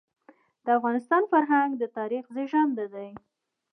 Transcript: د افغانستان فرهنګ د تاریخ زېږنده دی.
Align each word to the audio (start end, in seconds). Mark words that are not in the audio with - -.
د 0.65 0.67
افغانستان 0.77 1.23
فرهنګ 1.31 1.71
د 1.77 1.83
تاریخ 1.97 2.23
زېږنده 2.35 2.85
دی. 2.93 3.09